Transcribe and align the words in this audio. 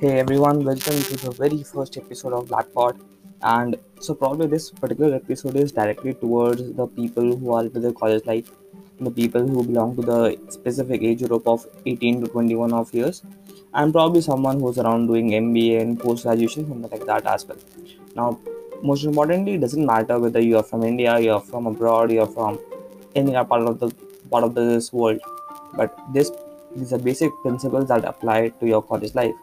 Hey 0.00 0.18
everyone, 0.18 0.64
welcome 0.64 0.98
to 1.06 1.16
the 1.22 1.30
very 1.30 1.62
first 1.62 1.98
episode 1.98 2.32
of 2.32 2.46
Blackpod. 2.48 2.98
And 3.42 3.76
so, 4.00 4.14
probably 4.14 4.46
this 4.46 4.70
particular 4.70 5.16
episode 5.16 5.56
is 5.56 5.72
directly 5.72 6.14
towards 6.14 6.72
the 6.72 6.86
people 6.86 7.36
who 7.36 7.52
are 7.52 7.64
into 7.64 7.80
their 7.80 7.92
college 7.92 8.24
life, 8.24 8.50
the 8.98 9.10
people 9.10 9.46
who 9.46 9.62
belong 9.62 9.96
to 9.96 10.02
the 10.10 10.38
specific 10.48 11.02
age 11.02 11.22
group 11.28 11.46
of 11.46 11.66
18 11.84 12.22
to 12.22 12.28
21 12.28 12.72
of 12.72 12.94
years, 12.94 13.22
and 13.74 13.92
probably 13.92 14.22
someone 14.22 14.58
who's 14.58 14.78
around 14.78 15.08
doing 15.08 15.32
MBA 15.32 15.82
and 15.82 16.00
post 16.00 16.22
graduation, 16.22 16.66
something 16.66 16.90
like 16.90 17.04
that 17.04 17.26
as 17.26 17.44
well. 17.46 17.58
Now, 18.16 18.38
most 18.82 19.04
importantly, 19.04 19.56
it 19.56 19.60
doesn't 19.60 19.84
matter 19.84 20.18
whether 20.18 20.40
you 20.40 20.56
are 20.56 20.62
from 20.62 20.82
India, 20.82 21.18
you 21.18 21.32
are 21.32 21.42
from 21.42 21.66
abroad, 21.66 22.10
you 22.10 22.22
are 22.22 22.32
from 22.38 22.58
any 23.14 23.36
other 23.36 23.46
part 23.46 23.68
of 23.68 23.78
the 23.78 23.94
part 24.30 24.44
of 24.44 24.54
this 24.54 24.94
world, 24.94 25.20
but 25.74 25.94
this 26.14 26.32
these 26.74 26.94
are 26.94 26.98
basic 27.12 27.30
principles 27.42 27.88
that 27.88 28.06
apply 28.06 28.48
to 28.48 28.66
your 28.66 28.82
college 28.82 29.14
life 29.14 29.34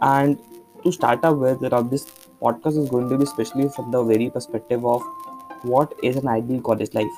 and 0.00 0.38
to 0.84 0.92
start 0.92 1.24
up 1.24 1.36
with, 1.36 1.60
this 1.90 2.06
podcast 2.40 2.78
is 2.78 2.88
going 2.88 3.08
to 3.08 3.18
be 3.18 3.24
especially 3.24 3.68
from 3.68 3.90
the 3.90 4.02
very 4.02 4.30
perspective 4.30 4.84
of 4.84 5.02
what 5.62 5.92
is 6.02 6.16
an 6.16 6.28
ideal 6.28 6.60
college 6.60 6.94
life. 6.94 7.10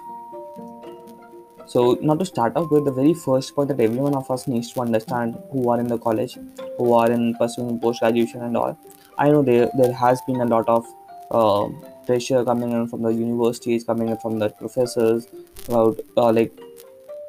So, 1.67 1.97
now 2.03 2.17
to 2.17 2.25
start 2.25 2.57
off 2.57 2.71
with, 2.71 2.85
the 2.85 2.91
very 2.91 3.15
first 3.15 3.55
point 3.55 3.69
that 3.69 3.79
every 3.79 3.99
one 3.99 4.15
of 4.15 4.29
us 4.31 4.49
needs 4.49 4.73
to 4.73 4.81
understand 4.81 5.39
who 5.53 5.69
are 5.71 5.79
in 5.79 5.87
the 5.87 5.99
college, 5.99 6.37
who 6.79 6.93
are 6.95 7.11
in 7.11 7.35
pursuing 7.37 7.79
post 7.79 8.01
graduation 8.01 8.43
and 8.43 8.57
all. 8.57 8.77
I 9.19 9.31
know 9.31 9.43
there 9.43 9.71
there 9.77 9.93
has 9.93 10.21
been 10.23 10.41
a 10.41 10.47
lot 10.47 10.69
of 10.69 10.85
uh, 11.31 11.69
pressure 12.07 12.45
coming 12.45 12.73
in 12.73 12.89
from 12.89 13.03
the 13.03 13.11
universities, 13.11 13.85
coming 13.85 14.09
in 14.09 14.17
from 14.19 14.41
the 14.41 14.49
professors 14.49 15.29
about 15.69 16.01
uh, 16.17 16.33
like 16.33 16.59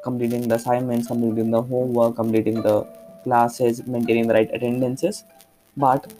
completing 0.02 0.48
the 0.48 0.56
assignments, 0.56 1.06
completing 1.06 1.52
the 1.52 1.62
homework, 1.62 2.16
completing 2.16 2.62
the 2.62 2.82
classes, 3.22 3.86
maintaining 3.86 4.26
the 4.26 4.34
right 4.34 4.50
attendances. 4.52 5.22
But 5.76 6.12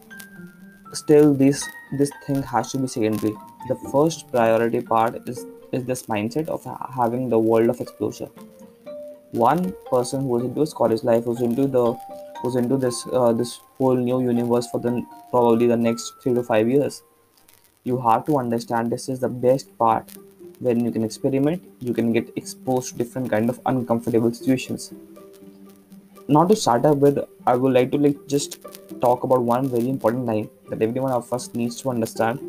still, 0.93 1.33
this 1.33 1.67
this 1.97 2.11
thing 2.25 2.41
has 2.43 2.71
to 2.71 2.77
be 2.79 2.87
secondary. 2.87 3.33
The 3.67 3.75
first 3.91 4.31
priority 4.31 4.81
part 4.81 5.29
is 5.29 5.45
is 5.71 5.85
this 5.85 6.03
mindset 6.07 6.47
of 6.47 6.65
having 6.95 7.29
the 7.29 7.39
world 7.39 7.69
of 7.69 7.81
exposure. 7.81 8.29
One 9.31 9.73
person 9.89 10.21
who 10.21 10.27
was 10.27 10.43
into 10.43 10.61
his 10.61 10.73
college 10.73 11.03
life, 11.03 11.23
who's 11.25 11.41
into 11.41 11.67
the 11.67 11.93
who's 12.41 12.55
into 12.55 12.77
this 12.77 13.05
uh, 13.11 13.31
this 13.33 13.59
whole 13.77 13.95
new 13.95 14.21
universe 14.21 14.67
for 14.71 14.79
the 14.79 15.05
probably 15.29 15.67
the 15.67 15.77
next 15.77 16.13
three 16.21 16.33
to 16.33 16.43
five 16.43 16.69
years. 16.69 17.03
You 17.83 17.99
have 18.01 18.25
to 18.25 18.37
understand 18.37 18.91
this 18.91 19.09
is 19.09 19.19
the 19.19 19.29
best 19.29 19.77
part 19.77 20.11
when 20.59 20.85
you 20.85 20.91
can 20.91 21.03
experiment, 21.03 21.63
you 21.79 21.93
can 21.93 22.13
get 22.13 22.31
exposed 22.37 22.91
to 22.91 22.97
different 22.97 23.29
kind 23.29 23.49
of 23.49 23.59
uncomfortable 23.65 24.33
situations 24.33 24.93
now 26.27 26.45
to 26.45 26.55
start 26.55 26.85
up 26.85 26.97
with 26.97 27.17
i 27.45 27.55
would 27.55 27.73
like 27.73 27.91
to 27.91 27.97
like 27.97 28.15
just 28.27 28.57
talk 29.05 29.23
about 29.27 29.41
one 29.51 29.69
very 29.75 29.89
important 29.89 30.25
line 30.25 30.49
that 30.69 30.81
every 30.81 31.01
one 31.05 31.11
of 31.11 31.31
us 31.37 31.53
needs 31.53 31.81
to 31.81 31.89
understand. 31.89 32.39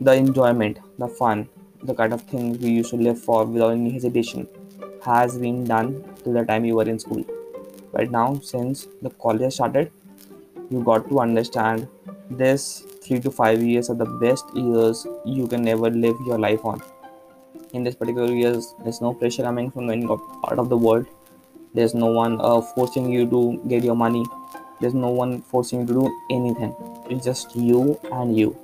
The 0.00 0.12
enjoyment 0.14 0.78
the 0.98 1.08
fun 1.08 1.48
the 1.82 1.94
kind 1.94 2.12
of 2.12 2.22
things 2.22 2.58
we 2.58 2.70
used 2.70 2.90
to 2.90 2.96
live 2.96 3.20
for 3.20 3.44
without 3.44 3.70
any 3.70 3.90
hesitation 3.90 4.46
has 5.04 5.36
been 5.38 5.64
done 5.64 5.90
till 6.22 6.32
the 6.32 6.44
time 6.44 6.64
you 6.64 6.76
were 6.76 6.88
in 6.92 6.98
school. 6.98 7.24
But 7.92 8.10
now 8.10 8.40
since 8.42 8.86
the 9.02 9.10
college 9.10 9.54
started 9.54 9.90
you 10.70 10.82
got 10.82 11.08
to 11.08 11.20
understand 11.20 11.88
this 12.30 12.84
three 13.02 13.20
to 13.20 13.30
five 13.30 13.62
years 13.62 13.90
are 13.90 13.94
the 13.94 14.10
best 14.22 14.54
years 14.54 15.06
you 15.24 15.46
can 15.48 15.66
ever 15.66 15.90
live 15.90 16.16
your 16.26 16.38
life 16.38 16.64
on. 16.64 16.82
In 17.72 17.82
this 17.82 17.94
particular 17.94 18.32
years 18.32 18.74
there's 18.82 19.00
no 19.00 19.14
pressure 19.14 19.42
coming 19.42 19.70
from 19.70 19.90
any 19.90 20.06
part 20.06 20.58
of 20.58 20.68
the 20.68 20.76
world. 20.76 21.06
There's 21.74 21.94
no 21.94 22.06
one 22.06 22.40
uh, 22.40 22.60
forcing 22.60 23.10
you 23.12 23.28
to 23.30 23.60
get 23.68 23.84
your 23.84 23.96
money 23.96 24.24
there's 24.80 24.94
no 24.94 25.08
one 25.08 25.42
forcing 25.42 25.80
you 25.80 25.86
to 25.86 25.92
do 25.92 26.20
anything. 26.30 26.74
It's 27.10 27.24
just 27.24 27.54
you 27.56 27.98
and 28.12 28.36
you. 28.36 28.56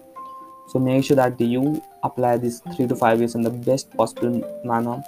So 0.69 0.79
make 0.79 1.05
sure 1.05 1.17
that 1.17 1.41
you 1.41 1.83
apply 2.03 2.37
these 2.39 2.61
three 2.75 2.87
to 2.87 2.97
five 2.97 3.19
years 3.19 3.35
in 3.35 3.43
the 3.43 3.51
best 3.51 3.91
possible 3.97 4.43
manner. 4.65 5.03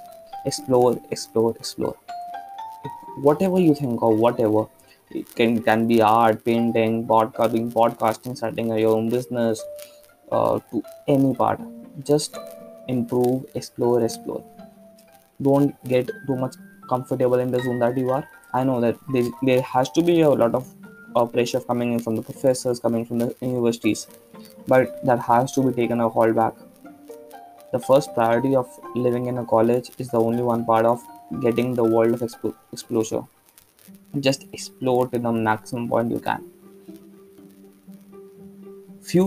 Explore 0.45 1.01
explore 1.11 1.55
explore. 1.57 1.97
Whatever 3.23 3.61
you 3.61 3.75
think 3.75 4.03
of 4.03 4.19
whatever. 4.19 4.67
It 5.11 5.35
can 5.37 5.63
can 5.63 5.87
be 5.87 6.03
art 6.03 6.45
painting 6.45 7.07
podcasting 7.07 7.73
podcasting 7.73 8.37
starting 8.37 8.77
your 8.77 8.97
own 8.97 9.09
business 9.09 9.63
uh, 10.33 10.59
to 10.71 10.83
any 11.07 11.35
part. 11.35 11.61
Just 12.05 12.37
improve 12.89 13.45
explore 13.55 14.03
explore. 14.03 14.45
Don't 15.41 15.77
get 15.85 16.11
too 16.27 16.37
much 16.37 16.57
comfortable 16.89 17.39
in 17.39 17.51
the 17.51 17.63
zone 17.63 17.79
that 17.79 17.97
you 17.97 18.11
are. 18.11 18.29
I 18.53 18.65
know 18.65 18.81
that 18.81 18.97
there, 19.13 19.25
there 19.43 19.63
has 19.63 19.91
to 19.91 20.03
be 20.03 20.21
a 20.23 20.31
lot 20.31 20.55
of 20.55 20.67
uh, 21.17 21.27
pressure 21.27 21.61
coming 21.61 21.93
in 21.95 21.99
from 21.99 22.17
the 22.17 22.23
professors 22.23 22.79
coming 22.79 23.05
from 23.05 23.19
the 23.19 23.35
universities. 23.41 24.07
But 24.69 25.05
that 25.05 25.21
has 25.21 25.53
to 25.53 25.63
be 25.63 25.73
taken 25.73 26.01
a 26.01 26.09
hold 26.09 26.37
back. 26.37 26.55
The 27.73 27.81
first 27.81 28.15
priority 28.15 28.55
of 28.55 28.69
living 28.95 29.27
in 29.27 29.39
a 29.39 29.45
college 29.45 29.91
is 29.99 30.09
the 30.09 30.21
only 30.21 30.43
one 30.43 30.65
part 30.65 30.87
of 30.87 31.03
getting 31.41 31.75
the 31.75 31.85
world 31.85 32.15
of 32.15 32.21
expo- 32.21 32.55
exposure. 32.73 33.23
Just 34.21 34.47
explore 34.53 35.09
to 35.09 35.19
the 35.19 35.33
maximum 35.33 35.89
point 35.89 36.11
you 36.11 36.21
can. 36.21 36.51
Few 39.03 39.27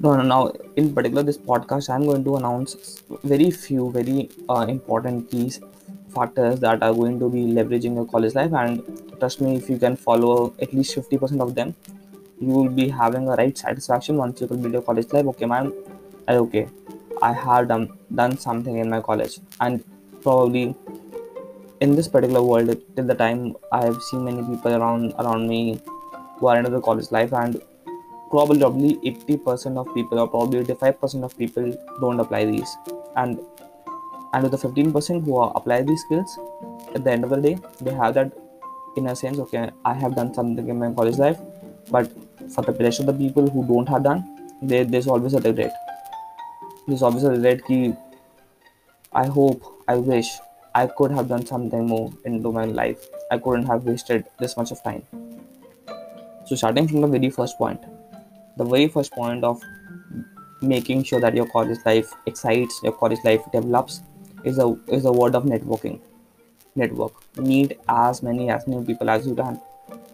no, 0.00 0.14
no, 0.16 0.22
now 0.22 0.52
in 0.76 0.94
particular 0.94 1.22
this 1.22 1.38
podcast 1.38 1.88
i'm 1.88 2.04
going 2.04 2.22
to 2.22 2.36
announce 2.36 3.02
very 3.24 3.50
few 3.50 3.90
very 3.92 4.28
uh, 4.48 4.66
important 4.68 5.30
keys 5.30 5.60
factors 6.16 6.60
that 6.64 6.82
are 6.88 6.92
going 7.00 7.18
to 7.22 7.28
be 7.36 7.42
leveraging 7.58 7.94
your 8.00 8.06
college 8.14 8.34
life 8.34 8.52
and 8.62 8.82
trust 9.20 9.40
me 9.40 9.56
if 9.56 9.70
you 9.70 9.78
can 9.84 9.96
follow 9.96 10.54
at 10.66 10.74
least 10.78 10.96
50% 10.96 11.40
of 11.46 11.54
them 11.54 11.74
you 12.40 12.48
will 12.48 12.68
be 12.80 12.88
having 12.88 13.28
a 13.28 13.36
right 13.42 13.56
satisfaction 13.64 14.16
once 14.16 14.40
you 14.40 14.46
complete 14.46 14.72
your 14.72 14.82
college 14.82 15.12
life. 15.12 15.26
Okay 15.34 15.46
man 15.46 15.72
I, 16.28 16.36
okay. 16.36 16.68
I 17.22 17.32
have 17.32 17.68
done 17.68 17.88
done 18.14 18.36
something 18.38 18.76
in 18.78 18.90
my 18.90 19.00
college 19.00 19.38
and 19.60 19.84
probably 20.22 20.74
in 21.80 21.94
this 21.94 22.08
particular 22.08 22.42
world 22.42 22.76
till 22.96 23.06
the 23.10 23.14
time 23.14 23.40
i 23.70 23.80
have 23.84 23.96
seen 24.02 24.24
many 24.24 24.42
people 24.50 24.74
around 24.76 25.12
around 25.22 25.46
me 25.48 25.80
who 26.38 26.46
are 26.46 26.56
into 26.58 26.70
the 26.70 26.80
college 26.80 27.10
life 27.16 27.32
and 27.32 27.60
probably 28.30 28.58
probably 28.58 28.96
80% 28.96 29.76
of 29.78 29.92
people 29.94 30.18
or 30.18 30.28
probably 30.28 30.62
85% 30.64 31.24
of 31.24 31.36
people 31.38 31.74
don't 32.00 32.20
apply 32.20 32.44
these. 32.44 32.76
And 33.16 33.40
and 34.36 34.50
the 34.52 34.58
15% 34.62 35.24
who 35.24 35.40
apply 35.40 35.82
these 35.90 36.02
skills 36.02 36.38
at 36.94 37.04
the 37.04 37.10
end 37.10 37.24
of 37.24 37.30
the 37.30 37.40
day 37.48 37.56
they 37.80 37.94
have 38.00 38.14
that 38.20 38.32
in 38.96 39.06
a 39.12 39.16
sense 39.24 39.38
okay 39.44 39.68
i 39.92 39.94
have 40.04 40.16
done 40.20 40.32
something 40.38 40.68
in 40.74 40.78
my 40.84 40.90
college 41.00 41.20
life 41.24 41.38
but 41.90 42.10
for 42.54 42.62
the 42.68 42.72
rest 42.86 43.00
of 43.00 43.06
the 43.06 43.16
people 43.24 43.48
who 43.56 43.66
don't 43.66 43.88
have 43.94 44.02
done 44.02 44.24
there, 44.62 44.84
there's 44.84 45.06
always 45.06 45.34
a 45.34 45.40
regret. 45.40 45.72
There's 46.86 47.02
always 47.02 47.24
a 47.24 47.30
regret 47.30 47.64
ki 47.66 47.94
i 49.20 49.26
hope 49.34 49.66
i 49.88 49.94
wish 49.96 50.30
i 50.78 50.86
could 50.86 51.12
have 51.16 51.28
done 51.28 51.44
something 51.46 51.86
more 51.86 52.12
into 52.24 52.52
my 52.52 52.64
life. 52.64 53.06
I 53.30 53.38
couldn't 53.38 53.66
have 53.66 53.84
wasted 53.84 54.24
this 54.38 54.56
much 54.56 54.70
of 54.70 54.82
time. 54.82 55.02
So 56.46 56.56
starting 56.56 56.88
from 56.88 57.00
the 57.00 57.08
very 57.08 57.30
first 57.30 57.58
point 57.58 57.80
the 58.56 58.64
very 58.64 58.88
first 58.88 59.12
point 59.12 59.44
of 59.44 59.62
making 60.62 61.02
sure 61.04 61.20
that 61.20 61.34
your 61.34 61.46
college 61.46 61.78
life 61.84 62.12
excites 62.26 62.80
your 62.82 62.92
college 62.92 63.18
life 63.24 63.42
develops 63.52 64.00
is 64.50 64.58
a 64.64 64.66
is 64.96 65.04
a 65.04 65.12
word 65.20 65.34
of 65.34 65.44
networking. 65.52 66.00
Network. 66.82 67.14
Meet 67.36 67.78
as 67.88 68.22
many 68.22 68.48
as 68.56 68.66
many 68.66 68.84
people 68.90 69.10
as 69.10 69.26
you 69.26 69.34
can. 69.34 69.60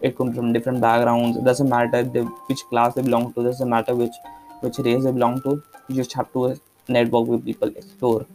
It 0.01 0.17
comes 0.17 0.35
from 0.35 0.53
different 0.53 0.81
backgrounds. 0.81 1.37
It 1.37 1.45
doesn't 1.45 1.69
matter 1.69 2.03
which 2.49 2.63
class 2.69 2.95
they 2.95 3.01
belong 3.01 3.33
to. 3.33 3.43
Doesn't 3.43 3.69
matter 3.77 3.95
which 3.95 4.21
which 4.61 4.79
race 4.87 5.03
they 5.03 5.11
belong 5.11 5.41
to. 5.43 5.61
You 5.87 5.95
just 5.95 6.13
have 6.21 6.31
to 6.33 6.45
uh, 6.45 6.55
network 6.87 7.27
with 7.27 7.45
people. 7.45 7.73
Explore. 7.83 8.25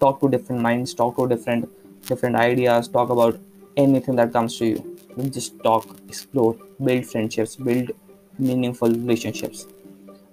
Talk 0.00 0.20
to 0.20 0.30
different 0.36 0.62
minds. 0.68 0.94
Talk 1.02 1.16
to 1.16 1.28
different 1.34 1.68
different 2.12 2.36
ideas. 2.44 2.88
Talk 2.98 3.10
about 3.18 3.40
anything 3.76 4.16
that 4.16 4.32
comes 4.32 4.58
to 4.58 4.66
you. 4.66 4.98
Just 5.38 5.58
talk 5.62 5.88
explore 6.08 6.56
build 6.84 7.06
friendships 7.06 7.56
build 7.56 7.90
meaningful 8.38 8.88
relationships. 8.88 9.66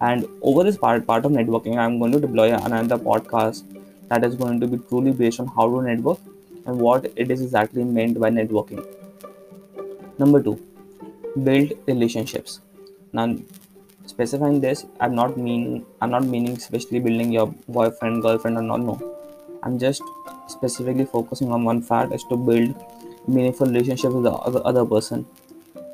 And 0.01 0.28
over 0.42 0.63
this 0.63 0.78
part 0.78 1.08
part 1.08 1.25
of 1.25 1.31
networking 1.31 1.78
i'm 1.84 1.98
going 2.00 2.12
to 2.16 2.19
deploy 2.25 2.48
another 2.54 2.98
podcast 3.06 3.63
that 4.10 4.24
is 4.24 4.36
going 4.36 4.60
to 4.60 4.68
be 4.68 4.78
truly 4.90 5.12
based 5.12 5.40
on 5.40 5.48
how 5.48 5.69
to 5.69 5.81
network 5.81 6.19
and 6.66 6.80
what 6.80 7.06
it 7.16 7.31
is 7.31 7.42
exactly 7.42 7.84
meant 7.84 8.19
by 8.19 8.30
networking. 8.30 8.86
Number 10.18 10.42
two 10.42 10.62
build 11.44 11.74
relationships. 11.88 12.60
Now 13.12 13.36
specifying 14.07 14.62
this 14.62 14.86
i'm 15.02 15.16
not 15.16 15.36
mean 15.36 15.84
i'm 16.00 16.12
not 16.12 16.24
meaning 16.24 16.56
especially 16.56 17.00
building 17.00 17.31
your 17.31 17.48
boyfriend 17.68 18.22
girlfriend 18.22 18.57
or 18.57 18.62
not 18.62 18.80
no. 18.80 19.16
I'm 19.63 19.80
just 19.80 20.04
specifically 20.48 21.06
focusing 21.06 21.51
on 21.51 21.63
one 21.63 21.81
fact 21.81 22.13
is 22.13 22.24
to 22.25 22.38
build 22.38 22.75
meaningful 23.28 23.66
relationship 23.66 24.12
with 24.12 24.25
the 24.25 24.31
other, 24.31 24.62
other 24.63 24.86
person. 24.86 25.25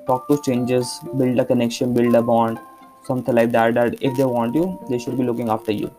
Talk 0.06 0.28
to 0.28 0.36
strangers 0.38 1.00
build 1.18 1.40
a 1.40 1.46
connection 1.46 1.94
build 1.94 2.14
a 2.16 2.22
bond 2.22 2.60
something 3.04 3.34
like 3.34 3.52
that 3.52 3.74
that 3.76 3.96
if 4.02 4.18
they 4.18 4.26
want 4.26 4.56
you 4.56 4.78
they 4.90 5.00
should 5.00 5.18
be 5.18 5.24
looking 5.24 5.50
after 5.50 5.72
you 5.72 5.90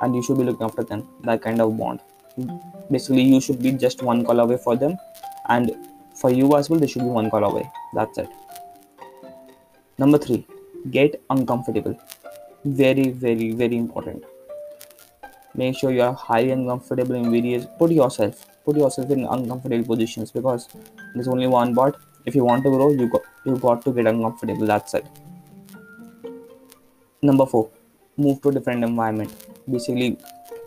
and 0.00 0.14
you 0.14 0.22
should 0.22 0.38
be 0.38 0.44
looking 0.44 0.66
after 0.66 0.84
them 0.84 1.06
that 1.22 1.42
kind 1.42 1.60
of 1.60 1.76
bond 1.76 2.00
basically 2.90 3.22
you 3.22 3.40
should 3.40 3.62
be 3.62 3.72
just 3.72 4.02
one 4.02 4.24
call 4.24 4.40
away 4.40 4.56
for 4.56 4.76
them 4.76 4.96
and 5.48 5.72
for 6.14 6.30
you 6.30 6.56
as 6.56 6.70
well 6.70 6.80
they 6.80 6.86
should 6.86 7.02
be 7.02 7.14
one 7.20 7.30
call 7.30 7.44
away 7.44 7.68
that's 7.94 8.18
it 8.18 8.28
Number 10.00 10.16
three, 10.16 10.46
get 10.92 11.20
uncomfortable. 11.28 11.98
Very, 12.64 13.08
very, 13.10 13.50
very 13.50 13.76
important. 13.76 14.22
Make 15.56 15.76
sure 15.76 15.90
you 15.90 16.02
are 16.02 16.12
highly 16.12 16.52
uncomfortable 16.52 17.16
in 17.16 17.32
various. 17.32 17.66
Put 17.80 17.90
yourself, 17.90 18.46
put 18.64 18.76
yourself 18.76 19.10
in 19.10 19.24
uncomfortable 19.24 19.84
positions 19.84 20.30
because 20.30 20.68
there's 21.14 21.26
only 21.26 21.48
one 21.48 21.74
but 21.74 21.96
if 22.26 22.36
you 22.36 22.44
want 22.44 22.62
to 22.62 22.70
grow, 22.70 22.92
you 22.92 23.08
got 23.08 23.22
you 23.44 23.56
got 23.56 23.84
to 23.86 23.92
get 23.92 24.06
uncomfortable. 24.06 24.66
That's 24.66 24.94
it. 24.94 25.04
Number 27.20 27.44
four, 27.44 27.68
move 28.16 28.40
to 28.42 28.50
a 28.50 28.52
different 28.52 28.84
environment. 28.84 29.47
Basically, 29.70 30.18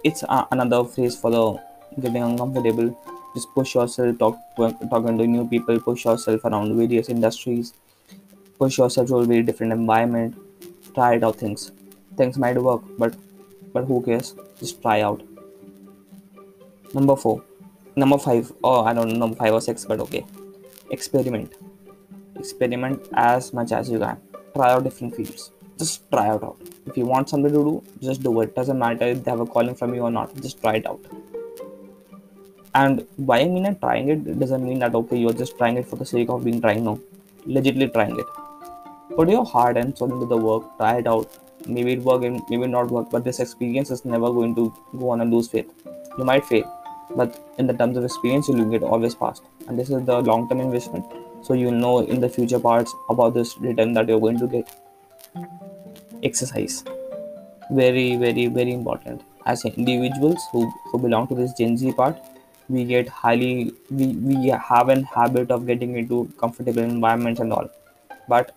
it's 0.03 0.23
another 0.29 0.83
phrase 0.83 1.15
for 1.15 1.31
the 1.31 2.01
getting 2.01 2.23
uncomfortable. 2.23 2.97
Just 3.33 3.47
push 3.55 3.75
yourself, 3.75 4.17
talk 4.19 4.37
talking 4.89 5.17
to 5.17 5.27
new 5.27 5.47
people, 5.47 5.79
push 5.79 6.05
yourself 6.05 6.43
around 6.45 6.75
various 6.77 7.09
industries, 7.09 7.73
push 8.59 8.77
yourself 8.77 9.07
to 9.07 9.17
a 9.17 9.25
very 9.25 9.43
different 9.43 9.73
environment. 9.73 10.35
Try 10.93 11.15
it 11.15 11.23
out 11.23 11.37
things. 11.37 11.71
Things 12.17 12.37
might 12.37 12.61
work, 12.61 12.81
but 12.97 13.15
but 13.73 13.85
who 13.85 14.01
cares? 14.03 14.35
Just 14.59 14.81
try 14.81 15.01
out. 15.01 15.21
Number 16.93 17.15
four, 17.15 17.43
number 17.95 18.17
five. 18.17 18.51
Oh, 18.63 18.83
I 18.83 18.93
don't 18.93 19.07
know, 19.07 19.15
number 19.15 19.37
five 19.37 19.53
or 19.53 19.61
six, 19.61 19.85
but 19.85 19.99
okay. 20.01 20.25
Experiment. 20.89 21.53
Experiment 22.35 23.07
as 23.13 23.53
much 23.53 23.71
as 23.71 23.89
you 23.89 23.99
can. 23.99 24.17
Try 24.53 24.71
out 24.71 24.83
different 24.83 25.15
fields 25.15 25.51
just 25.81 26.09
try 26.11 26.27
out. 26.29 26.57
If 26.85 26.97
you 26.97 27.05
want 27.05 27.29
something 27.29 27.51
to 27.51 27.57
do, 27.57 27.83
just 28.01 28.23
do 28.23 28.41
it. 28.41 28.55
Doesn't 28.55 28.77
matter 28.77 29.05
if 29.05 29.23
they 29.23 29.31
have 29.31 29.39
a 29.39 29.45
calling 29.45 29.75
from 29.75 29.93
you 29.93 30.01
or 30.01 30.11
not. 30.11 30.35
Just 30.41 30.61
try 30.61 30.75
it 30.75 30.87
out. 30.87 30.99
And 32.73 33.05
why 33.17 33.39
I 33.39 33.47
mean 33.47 33.75
trying 33.79 34.09
it 34.09 34.39
doesn't 34.39 34.63
mean 34.63 34.79
that 34.79 34.95
okay 34.95 35.17
you're 35.17 35.33
just 35.33 35.57
trying 35.57 35.77
it 35.77 35.85
for 35.85 35.97
the 35.97 36.05
sake 36.05 36.29
of 36.29 36.43
being 36.43 36.61
trying. 36.61 36.83
No, 36.85 36.99
legitly 37.45 37.91
trying 37.93 38.17
it. 38.19 38.25
Put 39.15 39.29
your 39.29 39.45
heart 39.45 39.77
and 39.77 39.97
soul 39.97 40.13
into 40.13 40.25
the 40.25 40.37
work. 40.37 40.77
Try 40.77 40.99
it 40.99 41.07
out. 41.07 41.29
Maybe 41.67 41.93
it 41.93 42.01
work 42.01 42.23
and 42.23 42.41
maybe 42.49 42.67
not 42.67 42.89
work. 42.89 43.09
But 43.11 43.23
this 43.23 43.39
experience 43.39 43.91
is 43.91 44.05
never 44.05 44.31
going 44.31 44.55
to 44.55 44.73
go 44.97 45.09
on 45.09 45.21
and 45.21 45.31
lose 45.33 45.49
faith. 45.49 45.69
You 46.17 46.23
might 46.23 46.45
fail, 46.45 46.65
but 47.15 47.53
in 47.57 47.67
the 47.67 47.73
terms 47.73 47.97
of 47.97 48.03
experience, 48.03 48.47
you'll 48.47 48.65
get 48.65 48.83
always 48.83 49.15
past. 49.15 49.43
And 49.67 49.77
this 49.77 49.89
is 49.89 50.03
the 50.05 50.19
long-term 50.19 50.59
investment. 50.59 51.05
So 51.43 51.53
you'll 51.53 51.71
know 51.71 51.99
in 51.99 52.21
the 52.21 52.29
future 52.29 52.59
parts 52.59 52.93
about 53.09 53.33
this 53.33 53.57
return 53.57 53.93
that 53.93 54.07
you're 54.07 54.19
going 54.19 54.39
to 54.39 54.47
get 54.47 54.69
exercise. 56.23 56.83
Very 57.71 58.15
very 58.17 58.47
very 58.47 58.73
important. 58.73 59.21
As 59.45 59.65
individuals 59.65 60.39
who, 60.51 60.69
who 60.91 60.99
belong 60.99 61.27
to 61.27 61.35
this 61.35 61.53
gen 61.53 61.77
z 61.77 61.91
part 61.93 62.17
we 62.69 62.83
get 62.85 63.07
highly 63.07 63.73
we, 63.89 64.07
we 64.07 64.47
have 64.49 64.89
an 64.89 65.03
habit 65.03 65.51
of 65.51 65.65
getting 65.65 65.97
into 65.97 66.31
comfortable 66.39 66.83
environments 66.83 67.39
and 67.39 67.51
all. 67.51 67.69
But 68.29 68.51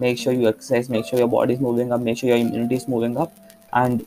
make 0.00 0.18
sure 0.18 0.32
you 0.32 0.48
exercise 0.48 0.88
make 0.88 1.06
sure 1.06 1.18
your 1.18 1.28
body 1.28 1.54
is 1.54 1.60
moving 1.60 1.92
up 1.92 2.00
make 2.00 2.18
sure 2.18 2.28
your 2.28 2.38
immunity 2.38 2.76
is 2.76 2.88
moving 2.88 3.16
up. 3.16 3.34
And 3.72 4.06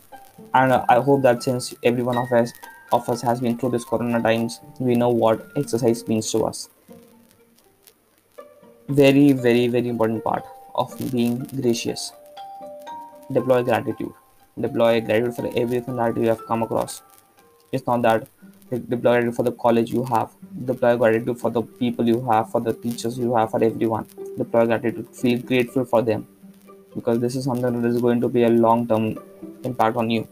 and 0.54 0.72
i 0.72 1.00
hope 1.00 1.22
that 1.22 1.42
since 1.42 1.74
every 1.82 2.02
one 2.02 2.16
of 2.16 2.32
us 2.32 2.52
of 2.92 3.08
us 3.08 3.20
has 3.20 3.40
been 3.40 3.58
through 3.58 3.70
this 3.70 3.84
corona 3.84 4.22
times 4.22 4.60
we 4.78 4.94
know 4.94 5.08
what 5.08 5.46
exercise 5.56 6.06
means 6.08 6.30
to 6.32 6.44
us. 6.44 6.68
Very 8.88 9.32
very 9.32 9.68
very 9.68 9.88
important 9.88 10.24
part 10.24 10.44
of 10.74 10.96
being 11.12 11.38
gracious 11.60 12.12
deploy 13.32 13.62
gratitude. 13.62 14.12
Deploy 14.60 15.00
gratitude 15.00 15.34
for 15.34 15.50
everything 15.56 15.96
that 15.96 16.16
you 16.16 16.28
have 16.28 16.46
come 16.46 16.62
across. 16.62 17.02
It's 17.72 17.86
not 17.86 18.02
that 18.02 18.26
deploy 18.70 19.12
gratitude 19.12 19.36
for 19.36 19.42
the 19.42 19.52
college 19.52 19.90
you 19.92 20.04
have. 20.04 20.30
Deploy 20.64 20.96
gratitude 20.96 21.38
for 21.38 21.50
the 21.50 21.62
people 21.62 22.06
you 22.06 22.24
have 22.30 22.50
for 22.50 22.60
the 22.60 22.72
teachers 22.72 23.18
you 23.18 23.36
have 23.36 23.50
for 23.50 23.62
everyone. 23.62 24.06
Deploy 24.36 24.66
gratitude. 24.66 25.08
Feel 25.14 25.40
grateful 25.40 25.84
for 25.84 26.02
them. 26.02 26.26
Because 26.94 27.20
this 27.20 27.36
is 27.36 27.44
something 27.44 27.82
that 27.82 27.88
is 27.88 28.00
going 28.00 28.20
to 28.20 28.28
be 28.28 28.44
a 28.44 28.48
long 28.48 28.86
term 28.88 29.18
impact 29.64 29.96
on 29.96 30.10
you. 30.10 30.26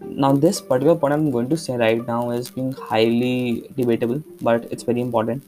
Now 0.00 0.32
this 0.32 0.60
particular 0.60 0.94
point 0.94 1.14
i'm 1.14 1.30
going 1.30 1.48
to 1.48 1.56
say 1.56 1.76
right 1.76 2.06
now 2.06 2.30
is 2.30 2.50
being 2.50 2.72
highly 2.72 3.68
debatable 3.76 4.22
but 4.40 4.64
it's 4.70 4.82
very 4.82 5.00
important. 5.00 5.42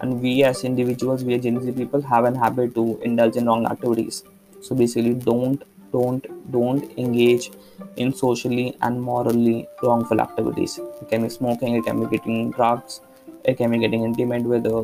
And 0.00 0.20
we 0.20 0.42
as 0.44 0.64
individuals 0.64 1.24
we 1.24 1.34
as 1.34 1.42
gen 1.42 1.60
z 1.62 1.72
people 1.72 2.02
have 2.02 2.24
an 2.24 2.34
habit 2.34 2.74
to 2.74 3.00
indulge 3.02 3.36
in 3.36 3.46
wrong 3.46 3.66
activities 3.66 4.22
so 4.66 4.74
basically 4.74 5.14
don't 5.14 5.62
don't 5.92 6.26
don't 6.56 6.98
engage 7.04 7.50
in 7.96 8.12
socially 8.12 8.76
and 8.82 9.00
morally 9.00 9.66
wrongful 9.82 10.20
activities. 10.20 10.78
It 11.00 11.08
can 11.10 11.22
be 11.22 11.28
smoking 11.28 11.76
it 11.76 11.84
can 11.84 12.00
be 12.00 12.06
getting 12.16 12.50
drugs 12.50 13.00
it 13.44 13.58
can 13.58 13.70
be 13.70 13.78
getting 13.78 14.02
intimate 14.04 14.42
with 14.42 14.66
uh, 14.66 14.82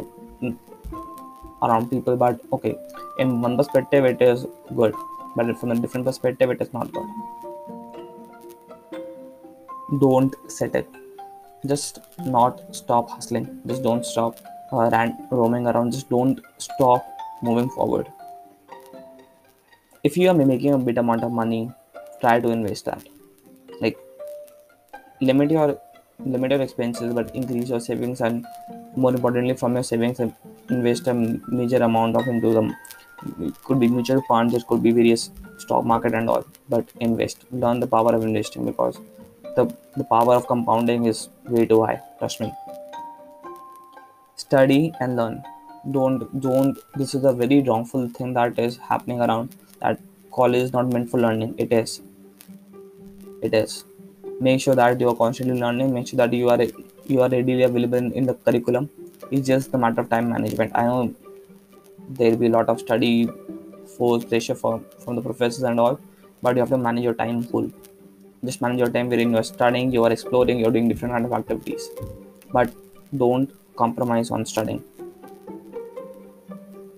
around 1.63 1.91
people 1.91 2.17
but 2.17 2.41
okay 2.53 2.77
in 3.19 3.41
one 3.41 3.57
perspective 3.57 4.05
it 4.05 4.23
is 4.23 4.47
good 4.77 4.95
but 5.37 5.59
from 5.59 5.73
a 5.73 5.75
different 5.75 6.07
perspective 6.07 6.51
it 6.51 6.61
is 6.61 6.73
not 6.73 6.93
good. 6.93 7.09
Don't 10.01 10.35
settle 10.49 10.85
just 11.67 11.99
not 12.25 12.75
stop 12.75 13.11
hustling. 13.11 13.61
Just 13.67 13.83
don't 13.83 14.05
stop 14.07 14.39
uh, 14.73 15.09
roaming 15.31 15.67
around. 15.67 15.93
Just 15.93 16.09
don't 16.09 16.41
stop 16.59 17.07
moving 17.43 17.69
forward 17.71 18.07
if 20.03 20.17
you 20.17 20.29
are 20.31 20.35
making 20.35 20.75
a 20.75 20.79
bit 20.79 20.99
amount 20.99 21.23
of 21.25 21.33
money 21.33 21.71
try 22.21 22.41
to 22.41 22.51
invest 22.51 22.85
that. 22.87 23.07
Like 23.81 23.99
limit 25.21 25.51
your 25.51 25.79
limit 26.19 26.51
your 26.51 26.63
expenses 26.63 27.15
but 27.15 27.35
increase 27.35 27.69
your 27.69 27.81
savings 27.81 28.21
and 28.21 28.47
more 28.97 29.15
importantly 29.15 29.55
from 29.55 29.75
your 29.75 29.83
savings 29.83 30.21
invest 30.69 31.07
a 31.07 31.15
major 31.49 31.83
amount 31.83 32.17
of 32.17 32.29
into 32.29 32.53
them 32.53 32.75
it 33.41 33.63
could 33.65 33.81
be 33.81 33.89
mutual 33.89 34.23
funds 34.29 34.55
it 34.55 34.67
could 34.67 34.83
be 34.83 34.91
various 34.91 35.31
stock 35.59 35.85
market 35.85 36.15
and 36.15 36.29
all 36.29 36.45
but 36.69 36.87
invest. 37.01 37.45
Learn 37.51 37.81
the 37.81 37.87
power 37.87 38.15
of 38.15 38.23
investing 38.23 38.65
because 38.65 38.99
the, 39.57 39.65
the 39.97 40.05
power 40.05 40.35
of 40.35 40.47
compounding 40.47 41.07
is 41.07 41.29
way 41.45 41.67
too 41.67 41.85
high 41.85 42.01
trust 42.19 42.41
me. 42.41 42.53
Study 44.37 44.93
and 45.01 45.17
learn 45.17 45.43
don't 45.89 46.41
don't 46.41 46.79
this 46.95 47.15
is 47.15 47.25
a 47.25 47.33
very 47.33 47.63
wrongful 47.63 48.07
thing 48.09 48.35
that 48.35 48.59
is 48.59 48.77
happening 48.77 49.21
around 49.21 49.55
that 49.81 49.99
college 50.31 50.63
is 50.63 50.73
not 50.73 50.93
meant 50.93 51.11
for 51.11 51.19
learning. 51.21 51.55
It 51.59 51.73
is. 51.73 52.01
It 53.43 53.55
is. 53.55 53.85
Make 54.41 54.61
sure 54.61 54.75
that 54.75 55.01
you 55.01 55.09
are 55.09 55.17
constantly 55.17 55.59
learning. 55.59 55.95
Make 55.95 56.09
sure 56.09 56.19
that 56.19 56.33
you 56.33 56.51
are 56.51 56.61
you 57.07 57.23
are 57.23 57.29
readily 57.29 57.63
available 57.63 57.99
in, 57.99 58.13
in 58.13 58.27
the 58.27 58.35
curriculum. 58.35 58.91
It's 59.31 59.47
just 59.47 59.73
a 59.75 59.79
matter 59.79 60.03
of 60.03 60.11
time 60.11 60.29
management. 60.31 60.73
I 60.75 60.85
know 60.85 61.15
there 62.11 62.31
will 62.31 62.39
be 62.39 62.47
a 62.47 62.51
lot 62.51 62.69
of 62.69 62.81
study 62.81 63.29
force 63.97 64.25
pressure 64.25 64.55
from 64.55 64.85
from 65.05 65.17
the 65.17 65.23
professors 65.23 65.63
and 65.63 65.81
all 65.81 65.99
but 66.43 66.57
you 66.57 66.61
have 66.61 66.71
to 66.71 66.79
manage 66.79 67.05
your 67.05 67.15
time 67.15 67.43
full. 67.43 67.71
Just 68.45 68.61
manage 68.63 68.79
your 68.79 68.91
time 68.91 69.09
wherein 69.09 69.31
you 69.31 69.39
are 69.39 69.49
studying 69.55 69.93
you 69.93 70.05
are 70.05 70.13
exploring 70.13 70.61
you're 70.61 70.71
doing 70.71 70.89
different 70.89 71.15
kind 71.15 71.25
of 71.25 71.33
activities. 71.33 71.89
But 72.53 72.73
don't 73.17 73.51
compromise 73.77 74.31
on 74.31 74.45
studying 74.45 74.85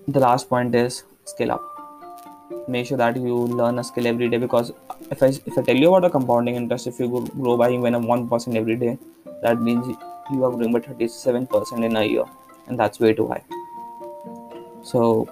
the 0.07 0.19
last 0.19 0.49
point 0.49 0.75
is 0.75 1.03
scale 1.25 1.51
up. 1.51 1.61
Make 2.67 2.87
sure 2.87 2.97
that 2.97 3.15
you 3.15 3.35
learn 3.35 3.79
a 3.79 3.83
skill 3.83 4.07
every 4.07 4.29
day 4.29 4.37
because 4.37 4.71
if 5.11 5.23
I, 5.23 5.27
if 5.27 5.57
I 5.57 5.61
tell 5.61 5.75
you 5.75 5.93
about 5.93 6.05
a 6.05 6.09
compounding 6.09 6.55
interest 6.55 6.87
if 6.87 6.99
you 6.99 7.27
grow 7.39 7.57
by 7.57 7.71
even 7.71 7.95
a 7.95 7.99
1% 7.99 8.55
every 8.55 8.75
day 8.75 8.97
that 9.41 9.61
means 9.61 9.85
you 10.31 10.43
are 10.43 10.51
growing 10.51 10.71
by 10.71 10.79
37% 10.79 11.83
in 11.83 11.95
a 11.95 12.03
year 12.03 12.25
and 12.67 12.79
that's 12.79 12.99
way 12.99 13.13
too 13.13 13.27
high. 13.27 13.43
So 14.83 15.29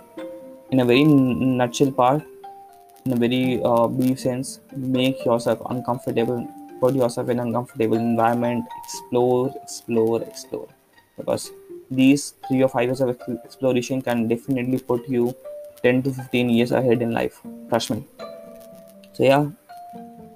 in 0.71 0.79
a 0.79 0.85
very 0.85 1.03
nutshell 1.03 1.91
part 1.91 2.23
in 3.05 3.13
a 3.13 3.15
very 3.15 3.61
uh, 3.63 3.87
brief 3.87 4.19
sense 4.19 4.59
make 4.75 5.25
yourself 5.25 5.59
uncomfortable 5.69 6.47
put 6.79 6.95
yourself 6.95 7.29
in 7.29 7.39
an 7.39 7.47
uncomfortable 7.47 7.97
environment 7.97 8.65
explore 8.83 9.53
explore 9.61 10.21
explore. 10.23 10.67
Because 11.17 11.51
these 11.91 12.33
three 12.47 12.63
or 12.63 12.69
five 12.69 12.85
years 12.85 13.01
of 13.01 13.09
exploration 13.45 14.01
can 14.01 14.27
definitely 14.27 14.79
put 14.79 15.07
you 15.07 15.35
10 15.83 16.03
to 16.03 16.13
15 16.13 16.49
years 16.49 16.71
ahead 16.71 17.01
in 17.01 17.11
life 17.11 17.41
trust 17.69 17.91
me. 17.91 18.03
So 19.13 19.23
yeah. 19.23 19.49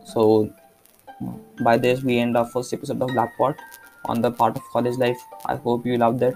So 0.05 0.53
by 1.61 1.77
this 1.77 2.03
we 2.03 2.19
end 2.19 2.37
our 2.37 2.45
first 2.45 2.73
episode 2.73 3.01
of 3.01 3.09
Blackpod 3.09 3.55
on 4.05 4.21
the 4.21 4.31
part 4.31 4.55
of 4.55 4.63
college 4.71 4.97
life. 4.97 5.17
I 5.45 5.55
hope 5.55 5.85
you 5.85 5.97
loved 5.97 6.21
it. 6.23 6.35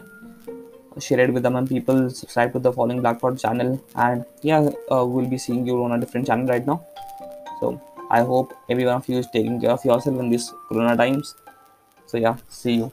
Share 0.99 1.19
it 1.19 1.33
with 1.33 1.43
them 1.43 1.55
and 1.55 1.67
people. 1.67 2.09
Subscribe 2.09 2.53
to 2.53 2.59
the 2.59 2.73
following 2.73 3.01
Blackpod 3.01 3.39
channel. 3.41 3.83
And 3.95 4.25
yeah 4.41 4.69
uh, 4.91 5.05
we'll 5.05 5.29
be 5.29 5.37
seeing 5.37 5.65
you 5.65 5.83
on 5.83 5.91
a 5.93 5.99
different 5.99 6.27
channel 6.27 6.47
right 6.47 6.65
now. 6.65 6.85
So 7.59 7.81
i 8.11 8.21
hope 8.21 8.53
every 8.69 8.85
one 8.85 8.95
of 8.95 9.07
you 9.07 9.17
is 9.19 9.27
taking 9.33 9.61
care 9.61 9.71
of 9.71 9.83
yourself 9.85 10.19
in 10.19 10.29
these 10.29 10.51
corona 10.69 10.95
times. 10.95 11.35
So 12.07 12.17
yeah 12.17 12.37
see 12.47 12.75
you 12.75 12.91